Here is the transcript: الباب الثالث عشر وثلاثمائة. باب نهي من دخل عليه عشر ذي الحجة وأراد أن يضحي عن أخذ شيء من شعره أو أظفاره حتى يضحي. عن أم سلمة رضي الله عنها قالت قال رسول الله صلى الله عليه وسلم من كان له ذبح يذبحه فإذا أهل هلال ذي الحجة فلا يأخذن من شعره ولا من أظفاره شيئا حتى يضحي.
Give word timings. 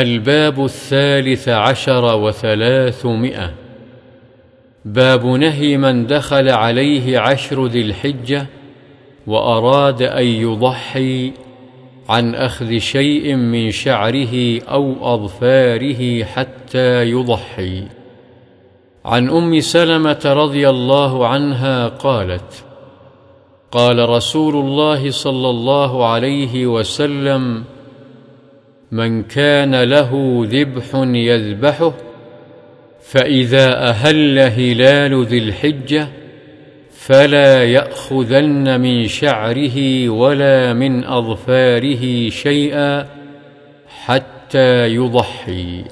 الباب 0.00 0.64
الثالث 0.64 1.48
عشر 1.48 2.16
وثلاثمائة. 2.16 3.52
باب 4.84 5.26
نهي 5.26 5.76
من 5.76 6.06
دخل 6.06 6.48
عليه 6.48 7.18
عشر 7.18 7.66
ذي 7.66 7.80
الحجة 7.80 8.46
وأراد 9.26 10.02
أن 10.02 10.26
يضحي 10.26 11.32
عن 12.08 12.34
أخذ 12.34 12.78
شيء 12.78 13.34
من 13.34 13.70
شعره 13.70 14.60
أو 14.62 15.14
أظفاره 15.14 16.24
حتى 16.24 17.10
يضحي. 17.10 17.82
عن 19.04 19.30
أم 19.30 19.60
سلمة 19.60 20.20
رضي 20.24 20.68
الله 20.68 21.26
عنها 21.26 21.88
قالت 21.88 22.64
قال 23.70 24.08
رسول 24.08 24.56
الله 24.56 25.10
صلى 25.10 25.50
الله 25.50 26.06
عليه 26.06 26.66
وسلم 26.66 27.64
من 28.92 29.22
كان 29.22 29.82
له 29.82 30.42
ذبح 30.50 30.84
يذبحه 31.14 31.92
فإذا 33.00 33.88
أهل 33.88 34.38
هلال 34.38 35.24
ذي 35.24 35.38
الحجة 35.38 36.08
فلا 36.90 37.64
يأخذن 37.64 38.80
من 38.80 39.08
شعره 39.08 40.08
ولا 40.08 40.72
من 40.72 41.04
أظفاره 41.04 42.28
شيئا 42.28 43.06
حتى 44.04 44.86
يضحي. 44.86 45.84